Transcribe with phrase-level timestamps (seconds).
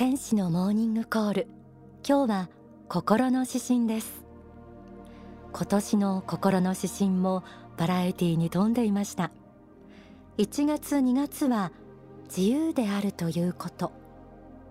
[0.00, 1.46] 天使のモーニングコール。
[2.08, 2.48] 今日は
[2.88, 4.24] 心の指針です。
[5.52, 7.44] 今年の心の指針も
[7.76, 9.30] バラエティに富んでいました。
[10.38, 11.70] 1月2月は
[12.34, 13.92] 自由であるということ。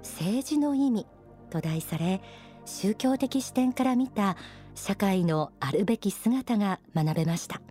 [0.02, 1.06] 政治の意味
[1.52, 2.24] と題され
[2.66, 4.36] 宗教的視点から見た
[4.74, 7.62] 社会のあるべき姿が学べました、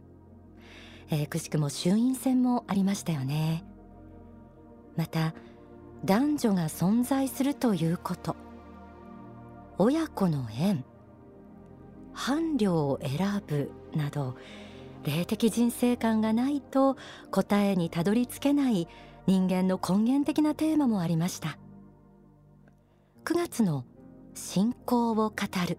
[1.11, 3.65] えー、くしくも衆院選もありましたよね。
[4.97, 5.35] また
[6.05, 8.37] 男女が存在するということ。
[9.79, 10.85] 親子の縁。
[12.13, 14.37] 伴侶を選ぶなど
[15.05, 16.97] 霊的人生観がないと
[17.31, 18.89] 答えにたどり着けない
[19.27, 21.59] 人間の根源的なテーマもありました。
[23.25, 23.85] 9月の
[24.35, 25.33] 信仰を語
[25.69, 25.79] る。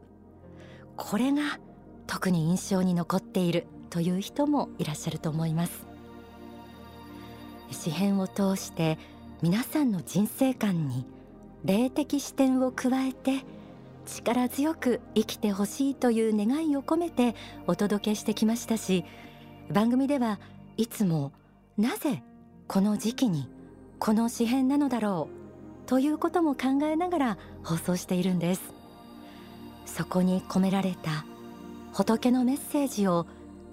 [0.96, 1.60] これが
[2.08, 5.86] 特に印象に残っているという人もいらっしゃると思います。
[7.72, 8.98] 詩編を通して
[9.42, 11.06] 皆さんの人生観に
[11.64, 13.46] 霊的視点を加えて
[14.06, 17.36] 力強く生きてほしいという願いを込めて
[17.68, 19.06] お届けしてきましたし
[19.72, 20.40] 番組では
[20.78, 21.32] いつも
[21.78, 22.24] なぜ
[22.68, 23.48] この時期に
[24.00, 25.30] この詩編なのだろ
[25.86, 28.80] うということも考えながら放送しているんです。
[29.86, 31.26] そこに込められた
[31.94, 33.26] 仏のメッセージを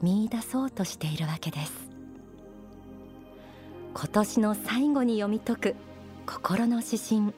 [0.02, 1.85] 見出そうとしているわけです。
[3.98, 5.76] 今年の最後に読み解く
[6.26, 7.32] 心の指針。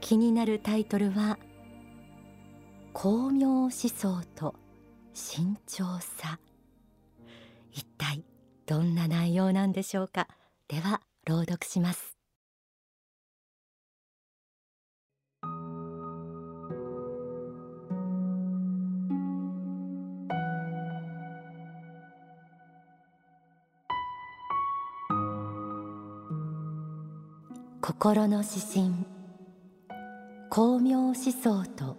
[0.00, 1.38] 気になるタイトルは
[2.92, 4.56] 巧妙思想と
[5.14, 6.40] 慎重さ。
[7.70, 8.24] 一体
[8.66, 10.26] どんな内容なんでしょうか。
[10.66, 12.15] では朗読します。
[27.88, 29.06] 心の指針。
[30.50, 31.96] 巧妙思想と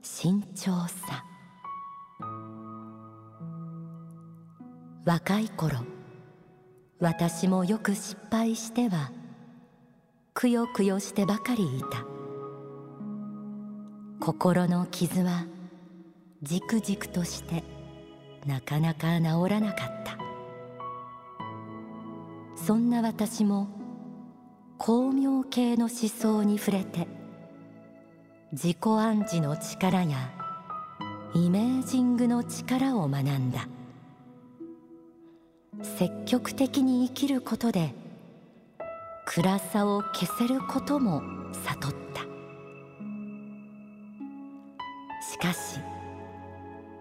[0.00, 1.26] 慎重さ。
[5.04, 5.80] 若い頃
[7.00, 9.12] 私もよく失敗しては
[10.32, 12.06] くよくよしてばかりいた。
[14.24, 15.44] 心の傷は
[16.40, 17.62] じくじくとして
[18.46, 20.16] なかなか治らなかった。
[22.56, 23.68] そんな私も
[24.78, 27.08] 巧妙系の思想に触れて
[28.52, 30.30] 自己暗示の力や
[31.34, 33.68] イメージングの力を学んだ。
[35.82, 37.94] 積極的に生きることで
[39.26, 41.22] 暗さを消せることも
[41.52, 42.22] 悟った。
[45.22, 45.80] しかし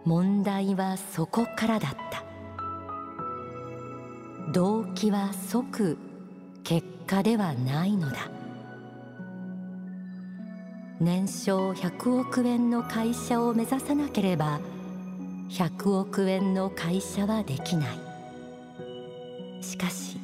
[0.06, 2.24] 問題はそこからだった。
[4.52, 5.98] 動機は即
[6.66, 8.28] 結果ではないのだ。
[11.00, 14.60] 年商100億円の会社を目指さなければ
[15.50, 19.64] 100億円の会社はできない。
[19.64, 20.18] しかし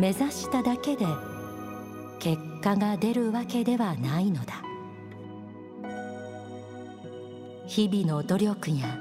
[0.00, 1.06] 目指しただけで
[2.18, 4.54] 結果が出るわけではないのだ。
[7.68, 8.98] 日々の努力や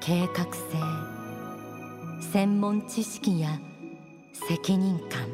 [0.00, 0.76] 計画性
[2.32, 3.58] 専門知識や
[4.46, 5.26] 責任感。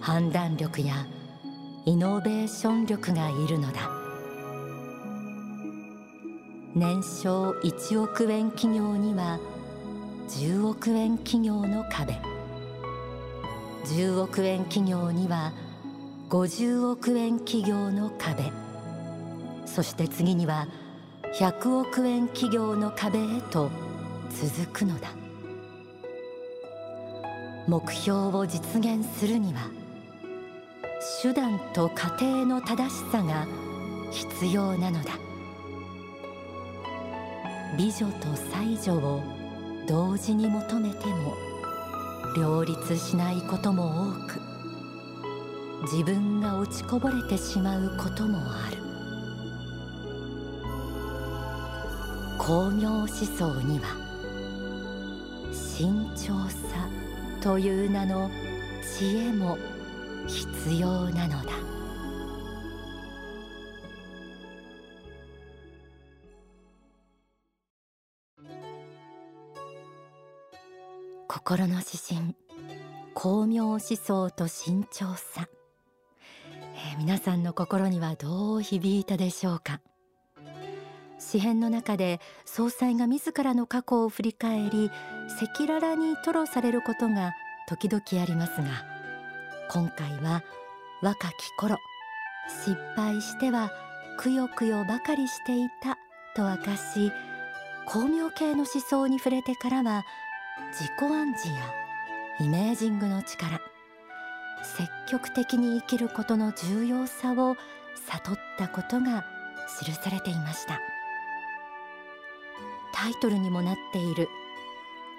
[0.00, 1.06] 判断力や
[1.86, 3.90] イノベーション力がいるのだ。
[6.74, 9.38] 年商1億円企業には
[10.28, 12.14] 10億円企業の壁。
[13.86, 15.52] 10億円企業には
[16.28, 18.52] 50億円企業の壁。
[19.66, 20.68] そして次には
[21.34, 23.70] 100億円企業の壁へと
[24.30, 25.19] 続くのだ。
[27.66, 29.70] 目標を実現するには
[31.22, 33.46] 手段と過程の正しさが
[34.10, 35.12] 必要なのだ。
[37.78, 39.22] 美女と才女を
[39.86, 41.34] 同時に求めても
[42.36, 44.40] 両立しないことも多く
[45.82, 48.76] 自分が落ちこぼれてしまうこともある。
[52.38, 53.96] 巧妙思想には
[55.52, 56.88] 慎重さ
[57.40, 58.30] という名の
[58.98, 59.56] 知恵も
[60.26, 61.50] 必要なのだ。
[71.26, 71.84] 心の指
[72.20, 72.36] 針
[73.14, 75.48] 巧妙思想と慎重さ、
[76.74, 79.80] えー、皆さんの心にはどう響いたでしょうか？
[81.20, 84.90] 詩編の中で総裁が自らの過去を振り返り
[85.40, 87.34] 赤裸々に吐露されることが
[87.68, 88.84] 時々ありますが
[89.70, 90.42] 今回は
[91.02, 91.76] 若き頃
[92.64, 93.70] 失敗しては
[94.18, 95.98] くよくよばかりしていた
[96.34, 97.12] と明かし
[97.86, 100.04] 光明系の思想に触れてからは
[100.72, 101.54] 自己暗示や
[102.40, 103.60] イメージングの力
[104.62, 107.56] 積極的に生きることの重要さを
[107.94, 109.24] 悟ったことが
[109.82, 110.89] 記されていました。
[112.92, 114.28] タイトルにもなっている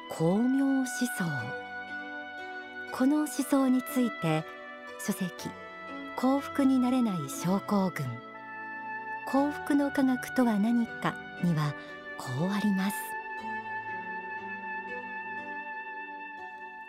[0.09, 1.25] 光明思想。
[2.91, 4.44] この思想について
[5.00, 5.50] 書籍
[6.15, 8.06] 幸福になれない症候群。
[9.25, 11.73] 幸福の科学とは何かには
[12.18, 12.95] こうあります。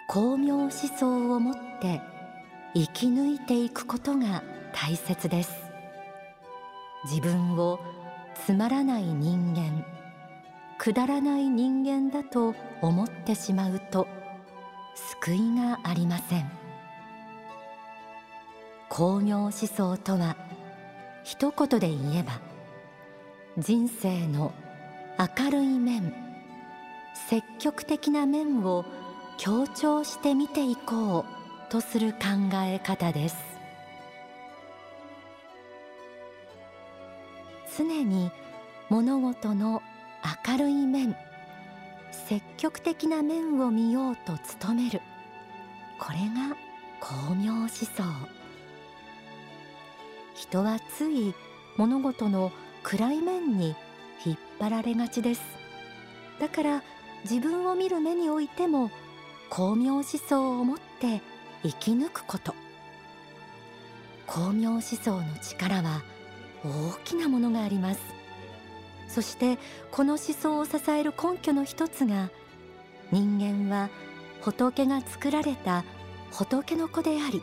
[0.09, 2.03] 光明思想を持って
[2.75, 4.43] 生き抜いていくことが
[4.75, 5.53] 大切です。
[7.05, 7.81] 自分を
[8.35, 10.02] つまらない人間。
[10.83, 14.09] くだらない人間だと思ってしまうと
[15.21, 16.51] 救いがありません。
[18.91, 20.37] 光明思想とは
[21.23, 22.41] 一言で言えば
[23.59, 24.53] 人生の
[25.39, 26.13] 明るい面
[27.29, 28.85] 積極的な面を
[29.39, 31.25] 強調して見ていこう
[31.71, 32.19] とする考
[32.55, 33.37] え方です。
[37.79, 38.33] 常に
[38.91, 39.81] 物事の
[40.47, 41.17] 明るい面。
[42.29, 44.33] 積極的な面を見ようと
[44.67, 45.01] 努める。
[45.99, 46.57] これが
[47.01, 47.87] 光明思想。
[50.35, 51.35] 人はつい
[51.77, 52.53] 物事の
[52.83, 53.75] 暗い面に
[54.25, 55.43] 引っ張られがちです。
[56.41, 56.83] だから
[57.25, 58.91] 自分を見る目においても
[59.51, 61.21] 光明思想を持って
[61.63, 62.55] 生き抜くこと。
[64.27, 66.03] 光明思想の力は
[66.65, 68.22] 大きなものがあります。
[69.09, 69.59] そして
[69.91, 72.31] この思想を支える根拠の一つが
[73.11, 73.91] 人間は
[74.41, 75.85] 仏が作られた
[76.31, 77.43] 仏の子であり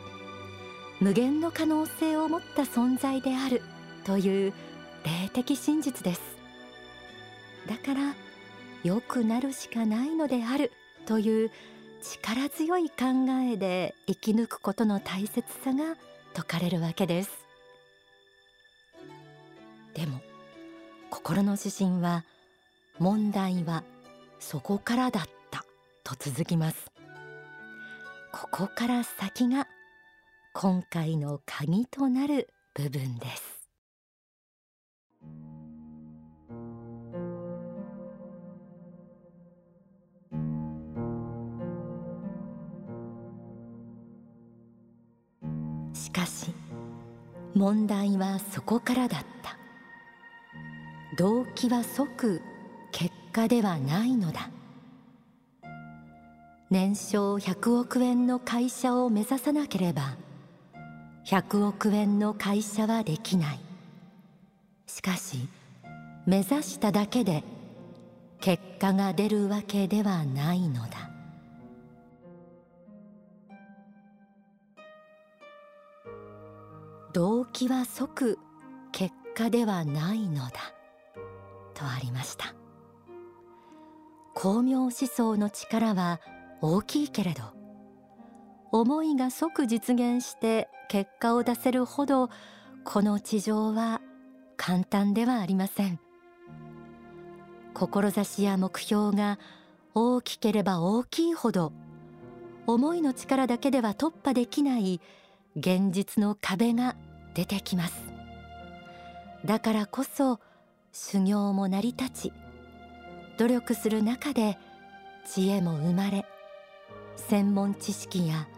[1.00, 3.62] 無限の可能性を持った存在である
[4.04, 4.52] という
[5.04, 6.20] 霊的真実です。
[7.66, 8.14] だから
[8.82, 10.72] 良くなるしかないのである
[11.06, 11.50] という
[12.02, 12.96] 力強い考
[13.52, 15.96] えで生き抜くことの大切さが
[16.34, 17.30] 説かれるわけです。
[19.94, 20.20] でも
[21.10, 22.24] 心の指針は
[22.98, 23.82] 問題は
[24.38, 25.64] そこからだった
[26.04, 26.90] と続きます。
[28.32, 29.66] ここから先が
[30.54, 33.60] 今回の鍵となる部分です。
[45.92, 46.54] しかし
[47.54, 49.59] 問題はそこからだった。
[51.16, 52.40] 動機は即
[52.92, 54.48] 結果ではないのだ。
[56.70, 60.16] 年商100億円の会社を目指さなければ
[61.26, 63.60] 100億円の会社はできない。
[64.86, 65.48] しかし
[66.26, 67.42] 目指しただけで
[68.40, 71.10] 結果が出るわけではないのだ。
[77.12, 78.38] 動機は即
[78.92, 80.79] 結果ではないのだ。
[81.80, 82.54] とありました。
[84.36, 86.20] 光明思想の力は
[86.60, 87.42] 大きいけれど
[88.70, 92.30] 思いが即実現して結果を出せるほど
[92.84, 94.00] この地上は
[94.56, 95.98] 簡単ではありません。
[97.72, 99.38] 志や目標が
[99.94, 101.72] 大きければ大きいほど
[102.66, 105.00] 思いの力だけでは突破できない
[105.56, 106.96] 現実の壁が
[107.34, 107.94] 出てきます。
[109.44, 110.40] だからこそ
[110.92, 112.32] 修行も成り立ち
[113.38, 114.58] 努力する中で
[115.26, 116.26] 知恵も生まれ
[117.16, 118.48] 専門知識や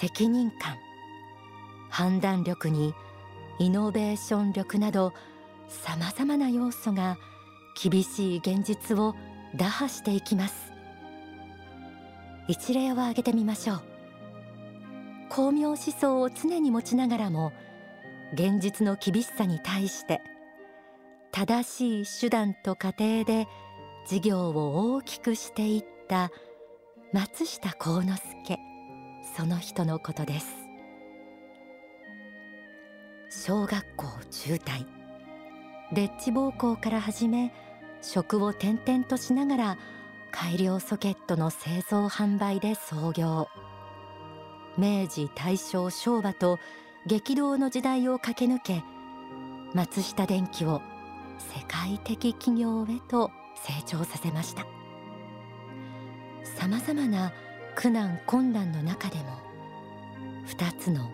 [0.00, 0.76] 責任感
[1.90, 2.94] 判断力に
[3.58, 5.12] イノベーション力など
[5.68, 7.16] さまざまな要素が
[7.80, 9.14] 厳しい現実を
[9.54, 10.72] 打破していきます。
[12.48, 13.82] 一例を挙げてみましょう。
[15.30, 17.52] 光明思想を常に持ちながらも
[18.34, 20.20] 現実の厳しさに対して
[21.32, 23.48] 正しい手段と過程で
[24.06, 26.30] 事業を大きくしていった
[27.12, 28.58] 松下幸之助
[29.36, 30.46] その人のことです。
[33.30, 34.86] 小学校中退。
[35.94, 37.50] デッチ暴行から始め
[38.02, 39.78] 職を転々としながら
[40.30, 43.48] 改良ソケットの製造販売で創業。
[44.76, 46.58] 明治大正昭和と
[47.06, 48.84] 激動の時代を駆け抜け
[49.74, 50.82] 松下電器を
[51.54, 54.66] 世界的企業へと成長させました。
[56.44, 57.32] さまざまな
[57.74, 59.24] 苦難困難の中でも
[60.46, 61.10] 2つの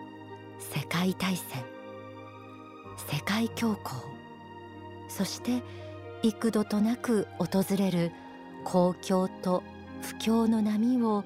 [0.59, 1.63] 世界大戦
[3.11, 3.95] 世界恐慌
[5.07, 5.63] そして
[6.21, 8.11] 幾度となく訪れる
[8.63, 9.63] 公共と
[10.01, 11.23] 不況の波を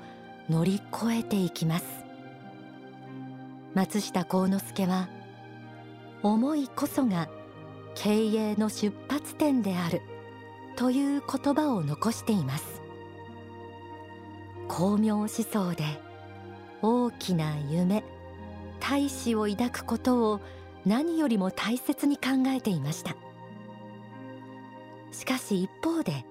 [0.49, 1.85] 乗り越えていきます。
[3.73, 5.09] 松下幸之助は
[6.21, 7.27] 思いこそが
[7.95, 10.01] 経営の出発点である。
[10.75, 12.81] という言葉を残しています。
[14.67, 15.83] 巧妙思想で
[16.81, 18.03] 大きな夢
[18.79, 20.39] 大志を抱くことを
[20.85, 23.15] 何よりも大切に考えていました。
[25.11, 26.25] しかし一方で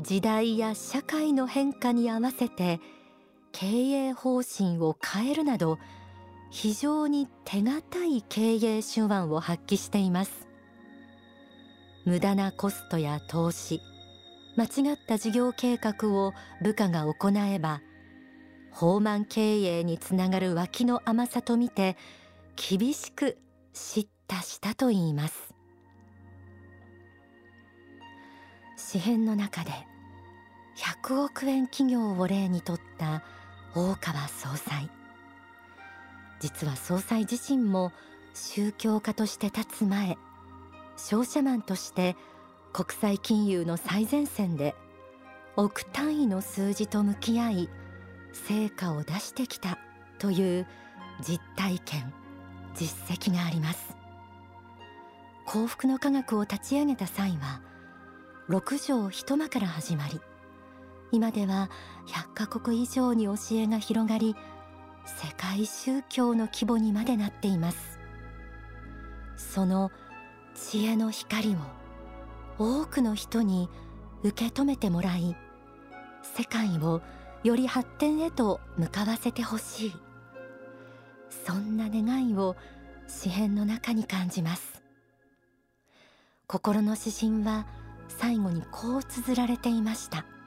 [0.00, 2.80] 時代や社会の変化に合わせて
[3.52, 5.78] 経営方針を変えるなど
[6.50, 10.48] 非常に手堅い経営手腕を発揮しています。
[12.04, 13.80] 無駄なコストや投資
[14.56, 17.82] 間違った事業計画を部下が行えば
[18.72, 21.96] 放慢経営につながる脇の甘さと見て
[22.56, 23.38] 厳しく
[23.72, 25.54] 叱咤したといいます。
[28.76, 29.70] 詩編の中で
[30.76, 33.22] 100億円企業を例にとった
[33.74, 34.90] 大川総裁。
[36.40, 37.92] 実は総裁自身も
[38.34, 40.18] 宗教家として立つ前
[40.96, 42.16] 商社マンとして
[42.72, 44.74] 国際金融の最前線で
[45.56, 47.68] 億単位の数字と向き合い
[48.32, 49.78] 成果を出してきた
[50.18, 50.66] という
[51.20, 52.12] 実体験
[52.74, 53.96] 実績があります。
[55.50, 57.60] 幸福の科学を立ち上げた際は
[58.46, 60.20] 六畳一間から始まり
[61.10, 61.70] 今では
[62.06, 64.36] 100カ国以上に教えが広がり
[65.16, 67.98] 世界宗教の規模にまでなっています。
[69.36, 69.90] その
[70.54, 71.58] 知恵の光を
[72.58, 73.68] 多くの人に
[74.22, 75.36] 受け止めてもらい
[76.22, 77.00] 世界を
[77.42, 79.94] より発展へと向かわせてほしい。
[81.46, 82.56] そんな願いを
[83.08, 84.82] 詩篇の中に感じます。
[86.46, 87.66] 心の指針は
[88.08, 90.24] 最後にこう綴られていました「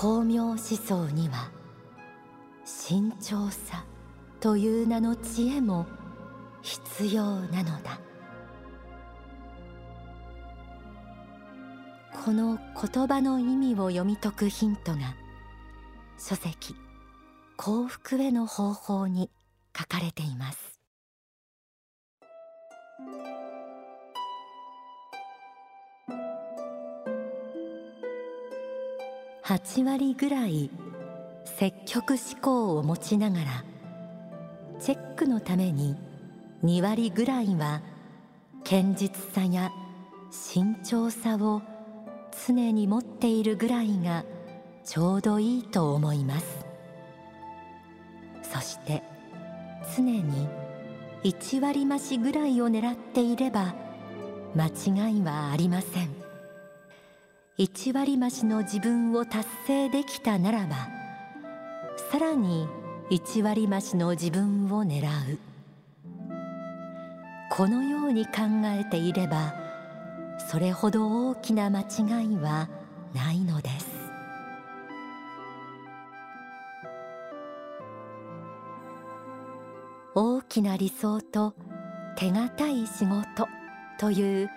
[0.00, 1.50] 巧妙思想には
[2.64, 3.84] 慎重さ
[4.38, 5.86] という名の知恵も
[6.62, 7.98] 必要なのだ。
[12.24, 15.16] この言葉の意味を読み解くヒントが
[16.16, 16.76] 書籍
[17.56, 19.32] 幸福への方法に
[19.76, 20.77] 書かれています。
[29.48, 30.70] 8割ぐらい
[31.46, 33.64] 積極思考を持ちながら
[34.78, 35.96] チェックのために
[36.62, 37.80] 2割ぐらいは
[38.62, 39.72] 堅実さや
[40.30, 41.62] 慎重さを
[42.46, 44.26] 常に持っているぐらいが
[44.84, 46.66] ちょうどいいと思います。
[48.42, 49.02] そして
[49.96, 50.46] 常に
[51.24, 53.74] 1割増しぐらいを狙っていれば
[54.54, 56.27] 間違いはありません。
[57.58, 60.88] 1割増しの自分を達成できたならば
[62.12, 62.68] さらに
[63.10, 65.38] 1割増しの自分を狙う。
[67.50, 68.32] このように考
[68.66, 69.54] えていれば
[70.48, 72.68] それほど大きな間違いは
[73.12, 73.88] ないのです。
[80.14, 81.54] 大きな理想と
[82.16, 83.48] 手堅い仕事
[83.98, 84.50] という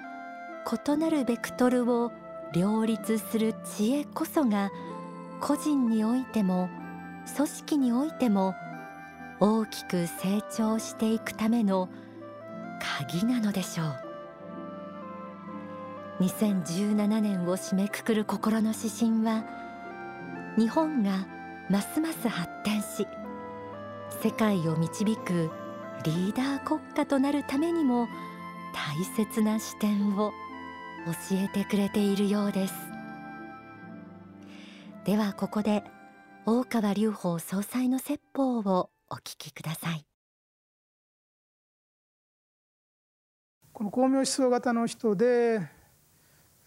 [0.87, 2.11] 異なるベクトルを
[2.53, 4.71] 両立する知恵こそが
[5.39, 6.69] 個人においても
[7.35, 8.53] 組織においても
[9.39, 11.89] 大きく成長していくための
[12.79, 14.11] 鍵なのでしょう。
[16.21, 19.43] 2017年を締めくくる心の指針は
[20.55, 21.25] 日本が
[21.67, 23.07] ますます発展し
[24.21, 25.49] 世界を導く
[26.03, 28.07] リーダー国家となるためにも
[28.71, 30.31] 大切な視点を
[31.05, 32.73] 教えてくれているようです。
[35.03, 35.83] ではここで
[36.45, 40.05] 大川隆法総裁の説法をお聞きください。
[43.73, 45.67] この巧妙思想型の人で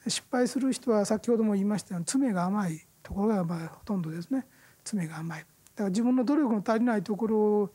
[0.08, 4.46] 失敗する人は先ほども言いましたように詰めが甘いところがまあほとんどですね。
[4.82, 5.40] 詰めが甘い。
[5.40, 7.70] だから自分の努力の足りないところを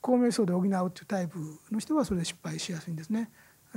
[0.00, 1.38] 巧妙思想で補うというタイプ
[1.70, 3.30] の人はそれで失敗しやすいんですね。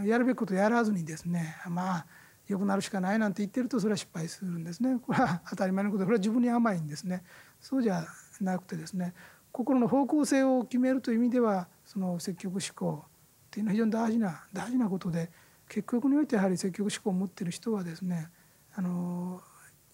[0.04, 2.06] やるべきことやらずにですねまあ
[2.48, 5.00] 良くなるしかないなんて言ってるとそれは失敗するんですね。
[5.04, 7.24] これは当たり前のことこれは自分に甘いんですね。
[7.60, 8.06] そうじゃ
[8.42, 9.14] なくてですね
[9.52, 13.10] 心の方向性を決めるという意味ではその積極思考っ
[13.50, 15.32] ていうのは非常に大事な大事なことで
[15.68, 18.30] 結局においてやはり積極思考を持ってる人はですね
[18.76, 19.42] あの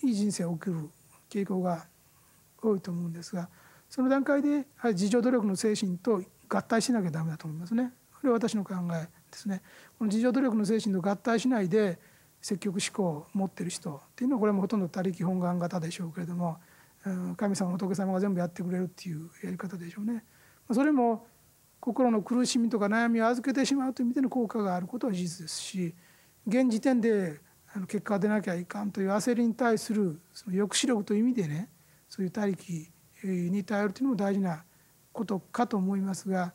[0.04, 0.90] いい人生を送る
[1.30, 1.86] 傾向が
[2.62, 3.50] 多いと思うんですが
[3.90, 7.94] その段階でやはり自助努力の精神と合体しなきゃダメだと思いますね。
[8.14, 9.08] これは私の考え。
[9.32, 9.62] ですね。
[9.98, 12.00] この自助努力の精神と合体しないで
[12.42, 16.58] 積極思考を持ってる人っていうのはこれもほとんど他力本願型でしょうけれども
[17.38, 20.24] 神様仏様が全部やってくれるっていうやり方でしょうね。
[20.72, 21.26] それも
[21.80, 25.96] 心の苦しみとか悩みを預けてしまうという意味での効果があることは事実ですし
[26.48, 27.40] 現時点で
[27.88, 31.70] 結果が出なきゃいかんという焦りに対するその抑止力という意味でね
[32.08, 32.92] そういう他力
[33.24, 34.64] に頼るというのも大事な
[35.12, 36.54] ことかと思いますが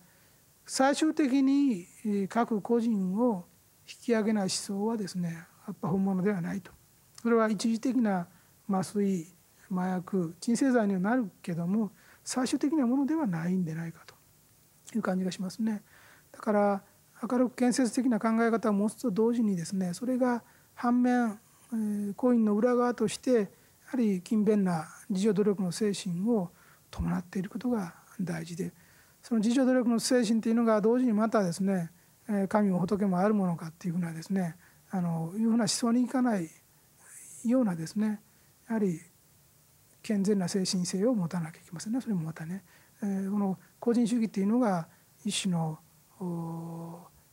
[0.67, 1.87] 最終的に
[2.29, 3.45] 各個人を
[3.89, 6.73] 引き上げない思想はですねやっぱ本物ではないと
[7.23, 8.27] それは一時的な
[8.69, 9.27] 麻酔
[9.71, 11.93] 麻薬鎮静剤にはなるけども
[12.25, 14.15] 最終的なものではないんでないかと
[14.97, 15.83] いう感じがしますね。
[16.33, 16.83] だから
[17.23, 20.43] 明るく建設的な考え方を持つと同時にですねそれが
[20.75, 21.39] 反面
[22.17, 23.47] コインの裏側としてや
[23.87, 26.51] はり勤勉な自助努力の精神を
[26.91, 28.73] 伴っていることが大事で
[29.27, 31.91] その自助努力の精神というのが同時にまたですね
[32.49, 34.55] 神も仏もあるものかっていうふうなですね
[34.89, 36.49] あのいうふうな思想にいかない
[37.45, 38.21] ようなですね
[38.69, 39.01] やはり
[40.01, 42.01] 健全な精神性を持たなきゃいけませんね。
[42.01, 42.63] それもまたね、
[43.03, 44.87] えー、この個人主義っていうのが
[45.25, 45.81] 一種の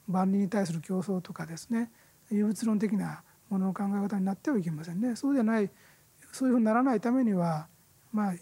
[0.07, 1.91] 万里に対する競争とかですね
[2.31, 3.21] 有物論的な
[3.51, 5.15] ものの考え方になってはいけませんね。
[5.15, 5.69] そうでない
[6.31, 7.67] そういうふうにならないためには
[8.11, 8.39] まあい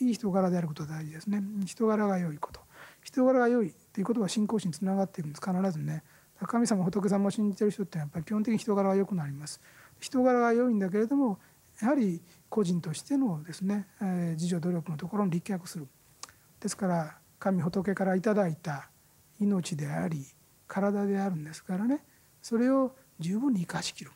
[0.00, 1.42] い人柄であることが大事ですね。
[1.66, 2.65] 人柄が良いこと。
[3.06, 5.40] 人柄が良いということは信仰心につながっているんです。
[5.40, 6.02] 必ずね。
[6.44, 9.60] 神様仏様を信じてる人ってやっぱり基本的に人柄が良くなります。
[10.00, 11.38] 人柄が良いんだけれども
[11.80, 15.86] やはり個人としてのですね、えー、自助努力のところに立脚する。
[16.58, 18.90] ですから神仏からいただいた
[19.38, 20.26] 命であり
[20.66, 22.04] 体であるんですからね。
[22.42, 24.10] それを十分に生かしきる。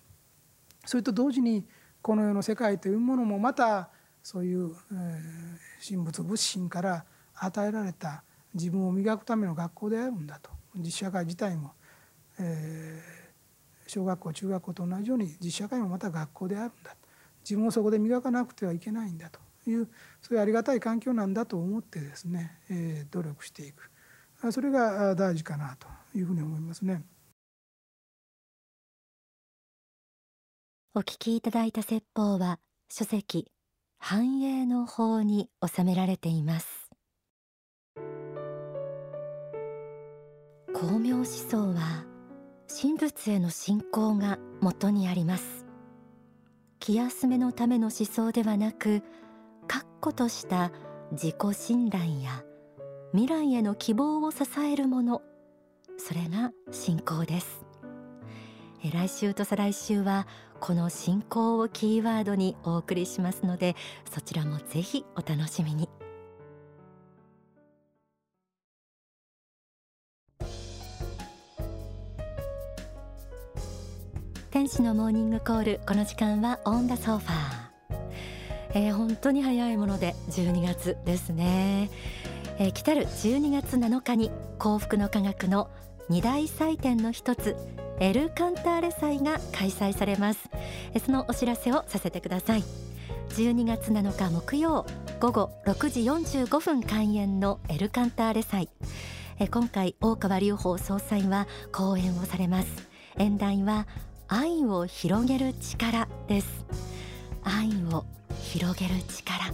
[0.85, 1.65] それと同時に
[2.03, 3.89] この世の世界というものもまた
[4.21, 7.05] そういう、えー、神仏仏心から
[7.37, 8.25] 与えられた
[8.55, 10.51] 自分を磨くための学校であるんだと。
[10.77, 11.73] 実社会自体も、
[12.39, 16.95] えー、小学校中学校と同じように実社会もまた学校であるんだ
[17.43, 19.41] 自分をそこで磨かなくてはいけないんだと。
[19.67, 19.89] いう
[20.23, 23.91] そういうありがたい環境なんだと思ってですね、えー、努力していく。
[24.53, 25.87] それが大事かなと
[26.17, 27.05] いうふうに思いますね。
[30.95, 32.59] お聞きいただいた説法は
[32.91, 33.53] 書籍
[33.99, 36.80] 繁栄の法に収められています。
[40.81, 42.07] 光明思想は
[42.67, 45.67] 神仏への信仰が元にあります。
[46.79, 49.03] 気休めのための思想ではなく
[49.69, 50.73] 確固とした
[51.13, 52.43] 自己信頼や
[53.13, 55.21] 未来への希望を支えるもの
[55.99, 57.67] それが信仰です。
[58.91, 60.27] 来週と再来週は
[60.61, 63.77] この信仰をキーワードにお送りしますので
[64.11, 65.91] そちらもぜひお楽しみに。
[74.71, 75.81] 天使のモーニングコール。
[75.85, 81.91] この時間はオンダソファー、えー、本当に早いもので12月ですね、
[82.57, 84.31] えー、来たる12月7日に
[84.61, 85.69] 幸福の科学の
[86.09, 87.57] 二大祭典の一つ
[87.99, 90.49] エルカンターレ祭が開催されます。
[91.05, 92.63] そのお知らせをさせてください。
[93.31, 94.87] 12月7日木曜
[95.19, 98.69] 午後6時45分開演のエルカンターレ祭。
[99.51, 102.89] 今回大川隆法総裁は講演をされます。
[103.19, 103.89] 演題は
[104.33, 106.65] 愛を広げる力です。
[107.43, 108.05] 愛を
[108.41, 109.53] 広げる力。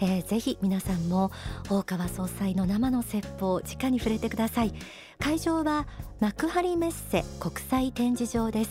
[0.00, 1.30] えー、ぜひ皆さんも
[1.70, 4.74] 大川総裁の生の説法を直に触れてください。
[5.20, 5.86] 会場は
[6.18, 8.70] 幕張メッセ国際展示場です。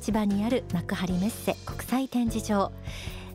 [0.00, 2.70] 千葉にある幕張メッセ国際展示場。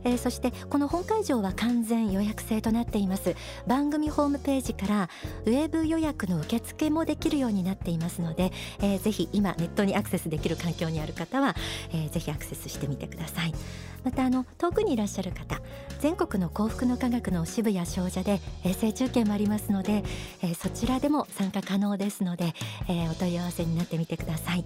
[0.04, 3.36] えー、そしてこの本会場は完全予約制となっています。
[3.68, 5.10] 番組ホームページから
[5.46, 11.56] ウェブ予約の受付もできるようになっていますので、えー、ぜひ今ネットにアクセスできる環境にある方は、
[11.92, 13.54] えー、ぜひアクセスしてみてください。
[14.04, 15.62] またあの遠くにいらっしゃる方
[16.00, 20.04] 全国の幸福の科学の支部や商社で衛星中継もありますので、
[20.42, 22.54] えー、そちらでも参加可能ですので、
[22.88, 24.66] えー、お問い合わせになってみてください。